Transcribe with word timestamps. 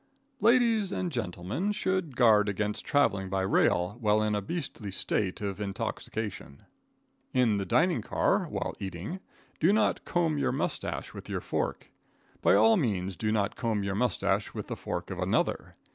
Ladies 0.39 0.91
and 0.91 1.11
gentlemen 1.11 1.71
should 1.71 2.15
guard 2.15 2.49
against 2.49 2.83
traveling 2.83 3.29
by 3.29 3.41
rail 3.43 3.97
while 3.99 4.23
in 4.23 4.33
a 4.33 4.41
beastly 4.41 4.89
state 4.89 5.41
of 5.41 5.61
intoxication. 5.61 6.63
In 7.35 7.57
the 7.57 7.67
dining 7.67 8.01
car, 8.01 8.47
while 8.47 8.73
eating, 8.79 9.19
do 9.59 9.71
not 9.71 10.03
comb 10.03 10.39
your 10.39 10.53
moustache 10.53 11.13
with 11.13 11.29
your 11.29 11.39
fork. 11.39 11.91
By 12.41 12.55
all 12.55 12.77
means 12.77 13.15
do 13.15 13.31
not 13.31 13.55
comb 13.55 13.83
your 13.83 13.93
moustache 13.93 14.55
with 14.55 14.65
the 14.69 14.75
fork 14.75 15.11
of 15.11 15.19
another. 15.19 15.75